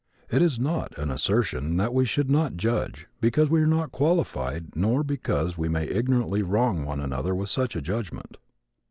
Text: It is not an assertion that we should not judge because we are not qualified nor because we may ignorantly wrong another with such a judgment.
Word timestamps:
It 0.31 0.41
is 0.41 0.57
not 0.59 0.97
an 0.97 1.11
assertion 1.11 1.77
that 1.77 1.93
we 1.93 2.05
should 2.05 2.27
not 2.27 2.55
judge 2.57 3.05
because 3.19 3.51
we 3.51 3.61
are 3.61 3.67
not 3.67 3.91
qualified 3.91 4.75
nor 4.75 5.03
because 5.03 5.59
we 5.59 5.69
may 5.69 5.85
ignorantly 5.87 6.41
wrong 6.41 6.87
another 6.87 7.35
with 7.35 7.49
such 7.49 7.75
a 7.75 7.83
judgment. 7.83 8.37